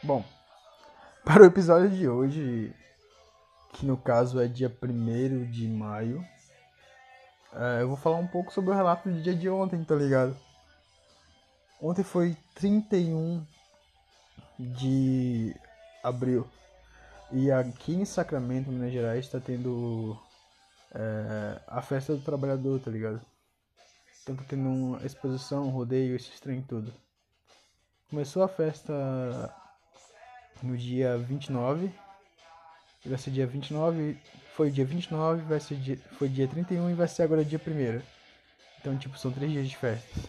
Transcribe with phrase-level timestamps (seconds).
[0.00, 0.24] Bom,
[1.24, 2.72] para o episódio de hoje,
[3.72, 6.24] que no caso é dia 1 de maio,
[7.52, 10.36] é, eu vou falar um pouco sobre o relato do dia de ontem, tá ligado?
[11.82, 13.44] Ontem foi 31
[14.56, 15.52] de
[16.04, 16.48] abril.
[17.32, 20.16] E aqui em Sacramento, Minas Gerais, está tendo
[20.94, 23.20] é, a festa do trabalhador, tá ligado?
[24.22, 26.94] Então tá tendo uma exposição, rodeio, esse trem tudo.
[28.08, 28.94] Começou a festa
[30.62, 31.90] no dia 29.
[33.04, 34.16] Vai ser dia 29.
[34.54, 38.02] Foi dia 29, vai ser dia, foi dia 31 e vai ser agora dia 1
[38.80, 40.20] Então, tipo, são três dias de festa.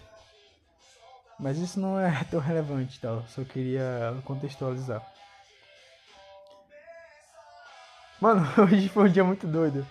[1.39, 3.23] Mas isso não é tão relevante tal.
[3.27, 5.01] Só queria contextualizar.
[8.21, 9.85] Mano, hoje foi um dia muito doido.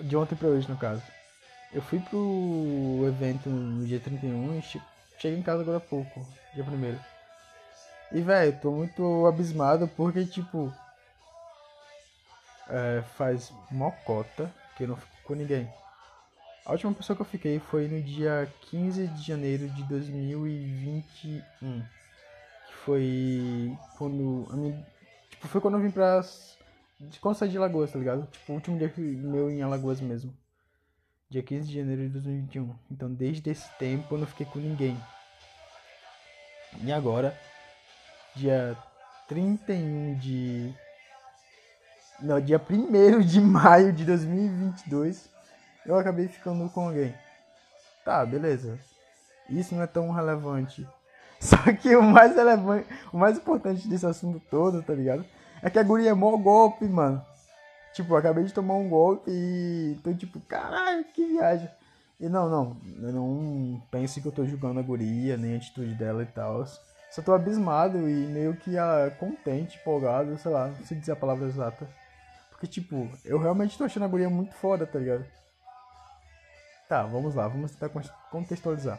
[0.00, 1.02] De ontem pra hoje, no caso.
[1.72, 4.62] Eu fui pro evento no dia 31 e
[5.18, 7.11] cheguei em casa agora há pouco, dia 1
[8.12, 10.72] E, velho, tô muito abismado porque, tipo,
[12.68, 15.68] é, faz mocota que eu não fico com ninguém.
[16.64, 21.82] A última pessoa que eu fiquei foi no dia 15 de janeiro de 2021.
[22.66, 24.46] Que foi quando.
[25.30, 26.20] Tipo, foi quando eu vim pra.
[27.20, 28.28] Quando saí de Alagoas, tá ligado?
[28.30, 30.32] Tipo, o último dia meu em Alagoas mesmo
[31.32, 32.74] dia 15 de janeiro de 2021.
[32.90, 34.94] Então, desde esse tempo, eu não fiquei com ninguém.
[36.84, 37.34] E agora,
[38.34, 38.76] dia
[39.28, 40.74] 31 de.
[42.20, 45.28] Não, dia 1 de maio de 2022,
[45.84, 47.14] eu acabei ficando com alguém.
[48.04, 48.78] Tá, beleza.
[49.48, 50.86] Isso não é tão relevante.
[51.40, 55.24] Só que o mais relevante, o mais importante desse assunto todo, tá ligado?
[55.60, 57.24] É que a guria é mó golpe, mano.
[57.92, 61.68] Tipo, acabei de tomar um golpe e tô tipo, caralho, que viagem.
[62.18, 65.94] E não, não, eu não pense que eu tô julgando a guria, nem a atitude
[65.94, 66.64] dela e tal.
[67.12, 71.16] Só tô abismado e meio que ah, contente, empolgado, sei lá, não sei dizer a
[71.16, 71.86] palavra exata.
[72.50, 75.26] Porque, tipo, eu realmente tô achando a guria muito foda, tá ligado?
[76.88, 77.90] Tá, vamos lá, vamos tentar
[78.30, 78.98] contextualizar.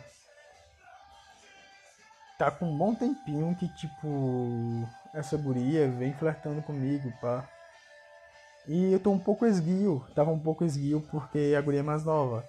[2.38, 7.50] Tá com um bom tempinho que, tipo, essa guria vem flertando comigo, pá.
[8.68, 12.06] E eu tô um pouco esguio, tava um pouco esguio porque a guria é mais
[12.06, 12.48] nova.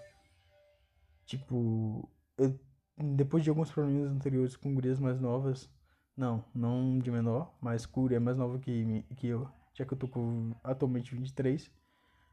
[1.25, 2.07] Tipo,
[2.37, 2.59] eu,
[2.97, 5.71] depois de alguns problemas anteriores com gurias mais novas,
[6.17, 9.99] não, não de menor, mas guria é mais nova que, que eu, já que eu
[9.99, 11.71] tô com atualmente 23,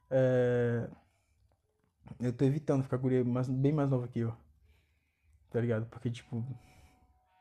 [0.09, 0.89] é,
[2.19, 4.35] eu tô evitando ficar guria mais, bem mais nova que eu,
[5.49, 5.85] tá ligado?
[5.87, 6.43] Porque, tipo,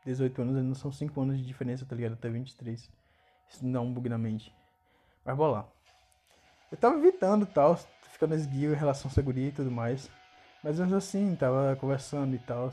[0.04, 2.14] 18 anos não são 5 anos de diferença, tá ligado?
[2.14, 2.90] Até 23.
[3.48, 4.54] Isso não dá um bug na mente.
[5.24, 5.68] Mas bora lá.
[6.70, 7.76] Eu tava evitando tal,
[8.12, 10.10] ficando esguio em relação à segurança e tudo mais.
[10.62, 12.72] Mas mesmo assim, tava conversando e tal.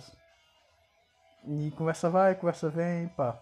[1.48, 3.42] E conversa vai, conversa vem, pá.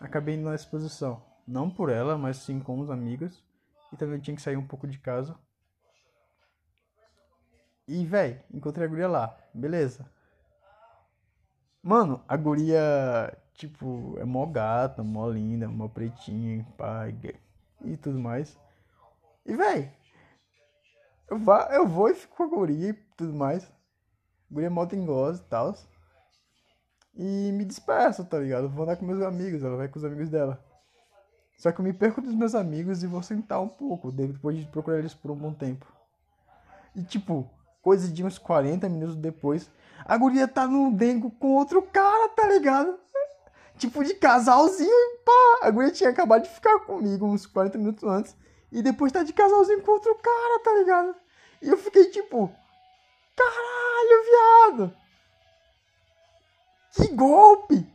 [0.00, 1.20] Acabei indo na exposição.
[1.46, 3.42] Não por ela, mas sim com os amigos.
[3.92, 5.36] E também tinha que sair um pouco de casa.
[7.88, 9.36] E, véi, encontrei a guria lá.
[9.52, 10.08] Beleza.
[11.82, 17.06] Mano, a guria, tipo, é mó gata, mó linda, mó pretinha, pá,
[17.80, 18.56] e tudo mais.
[19.44, 19.92] E, véi,
[21.28, 23.64] eu, vá, eu vou e fico com a guria e tudo mais.
[23.64, 25.74] A guria é mó dengosa e tal.
[27.14, 28.68] E me disperso, tá ligado?
[28.68, 30.62] Vou andar com meus amigos, ela vai com os amigos dela.
[31.58, 34.66] Só que eu me perco dos meus amigos e vou sentar um pouco, depois de
[34.66, 35.86] procurar eles por um bom tempo.
[36.96, 37.48] E tipo,
[37.82, 39.70] coisa de uns 40 minutos depois,
[40.04, 42.98] a guria tá no dengo com outro cara, tá ligado?
[43.78, 45.66] Tipo, de casalzinho e pá.
[45.66, 48.36] A guria tinha acabado de ficar comigo uns 40 minutos antes.
[48.70, 51.14] E depois tá de casalzinho com outro cara, tá ligado?
[51.60, 52.50] E eu fiquei tipo,
[53.36, 54.24] caralho,
[54.78, 55.01] viado!
[56.92, 57.86] Que golpe!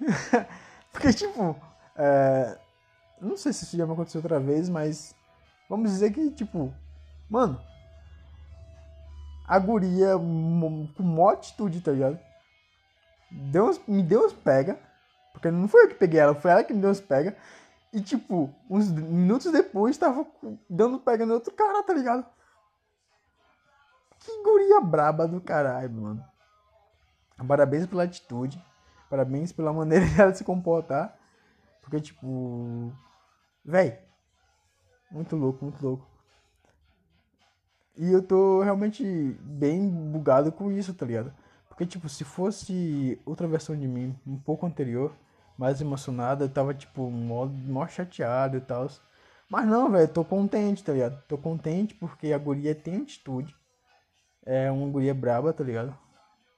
[0.92, 1.56] Porque, tipo,
[1.96, 2.58] é...
[3.20, 5.14] não sei se isso já me aconteceu outra vez, mas
[5.68, 6.72] vamos dizer que, tipo,
[7.28, 7.60] mano,
[9.46, 12.18] a guria com mó atitude, tá ligado?
[13.30, 14.78] Deu uns, me deu uns pega,
[15.32, 17.36] porque não foi eu que peguei ela, foi ela que me deu uns pega.
[17.92, 20.26] E, tipo, uns minutos depois tava
[20.68, 22.26] dando pegando outro cara, tá ligado?
[24.18, 26.33] Que guria braba do caralho, mano.
[27.46, 28.62] Parabéns pela atitude.
[29.10, 31.16] Parabéns pela maneira dela se comportar.
[31.80, 32.92] Porque, tipo.
[33.64, 33.98] Véi.
[35.10, 36.06] Muito louco, muito louco.
[37.96, 39.04] E eu tô realmente
[39.40, 41.32] bem bugado com isso, tá ligado?
[41.68, 45.12] Porque, tipo, se fosse outra versão de mim, um pouco anterior,
[45.56, 48.88] mais emocionado, eu tava, tipo, mó, mó chateado e tal.
[49.48, 51.22] Mas não, velho, tô contente, tá ligado?
[51.28, 53.54] Tô contente porque a guria tem atitude.
[54.44, 55.96] É uma guria braba, tá ligado?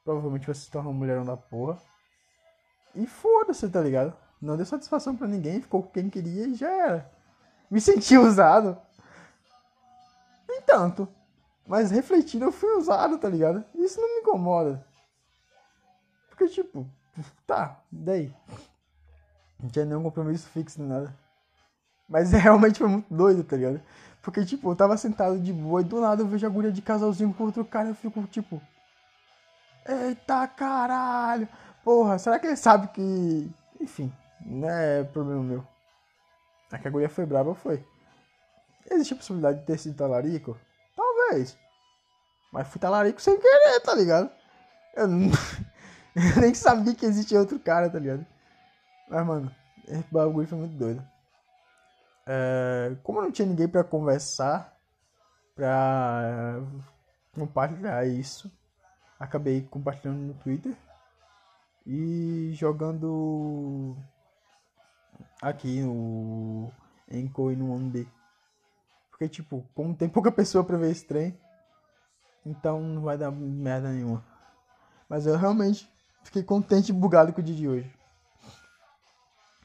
[0.07, 1.77] Provavelmente vai se tornar uma mulherão da porra.
[2.95, 4.17] E foda-se, tá ligado?
[4.41, 7.11] Não deu satisfação para ninguém, ficou com quem queria e já era.
[7.69, 8.79] Me senti usado.
[10.49, 11.09] Nem tanto.
[11.67, 13.65] Mas refletindo, eu fui usado, tá ligado?
[13.75, 14.87] Isso não me incomoda.
[16.29, 16.89] Porque, tipo,
[17.45, 18.33] tá, daí.
[19.59, 21.13] Não tinha nenhum compromisso fixo nem nada.
[22.09, 23.81] Mas realmente foi muito doido, tá ligado?
[24.23, 26.81] Porque, tipo, eu tava sentado de boa e do nada eu vejo a agulha de
[26.81, 28.63] casalzinho com outro cara e eu fico, tipo.
[29.89, 31.49] Eita caralho!
[31.85, 33.51] Porra, será que ele sabe que.
[33.81, 34.13] Enfim,
[34.45, 35.67] não é problema meu.
[36.73, 37.87] A que a agulha foi brava, foi.
[38.91, 40.59] Existe a possibilidade de ter sido talarico?
[40.97, 41.57] Talvez.
[42.53, 44.31] Mas fui talarico sem querer, tá ligado?
[44.95, 45.31] Eu, não...
[46.17, 48.27] eu nem sabia que existia outro cara, tá ligado?
[49.09, 49.55] Mas, mano,
[49.87, 51.07] esse bagulho foi muito doido.
[52.27, 54.77] É, como não tinha ninguém para conversar,
[55.55, 56.61] pra
[57.33, 58.51] compartilhar isso,
[59.19, 60.77] acabei compartilhando no Twitter
[61.87, 63.97] e jogando
[65.41, 66.71] aqui no
[67.11, 68.09] Enco e no OneB.
[69.11, 71.39] Porque, tipo, como tem pouca pessoa pra ver esse trem,
[72.45, 74.23] então não vai dar merda nenhuma.
[75.09, 75.91] Mas eu realmente
[76.23, 77.91] fiquei contente e bugado com o dia de hoje.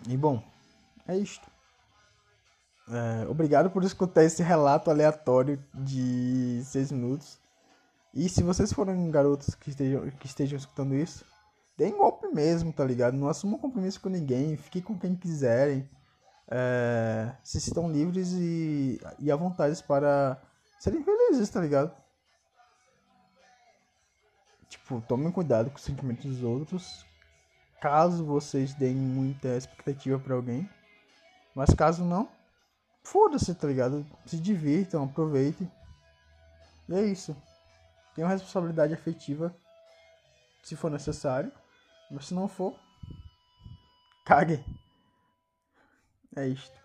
[0.08, 0.42] E bom,
[1.08, 1.50] é isto.
[2.88, 7.41] É, obrigado por escutar esse relato aleatório de 6 minutos.
[8.14, 11.26] E se vocês forem garotos que estejam, que estejam escutando isso,
[11.78, 13.16] deem golpe mesmo, tá ligado?
[13.16, 15.90] Não assumam compromisso com ninguém, fiquem com quem quiserem.
[16.50, 20.42] É, se estão livres e, e à vontade para
[20.78, 21.96] serem felizes, tá ligado?
[24.68, 27.06] Tipo, tomem cuidado com os sentimentos dos outros.
[27.82, 30.70] Caso vocês deem muita expectativa para alguém.
[31.56, 32.30] Mas caso não,
[33.04, 34.06] foda-se, tá ligado?
[34.26, 35.72] Se divirtam, aproveitem.
[36.90, 37.36] E é isso.
[38.14, 39.56] Tenham responsabilidade afetiva
[40.64, 41.52] se for necessário.
[42.10, 42.78] Mas se não for,
[44.26, 44.64] cague.
[46.36, 46.81] É isto.